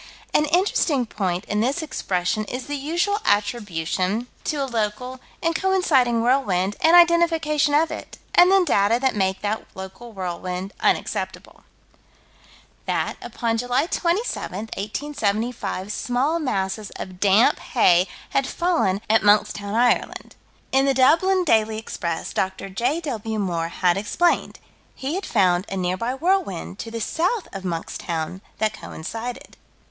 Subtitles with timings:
[0.33, 6.23] An interesting point in this expression is the usual attribution to a local and coinciding
[6.23, 11.63] whirlwind, and identification of it and then data that make that local whirlwind unacceptable
[12.87, 20.35] That, upon July 27, 1875, small masses of damp hay had fallen at Monkstown, Ireland.
[20.71, 22.69] In the Dublin Daily Express, Dr.
[22.69, 23.37] J.W.
[23.37, 24.57] Moore had explained:
[24.95, 29.57] he had found a nearby whirlwind, to the south of Monkstown, that coincided.